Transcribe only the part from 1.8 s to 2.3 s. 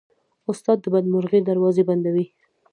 بندوي.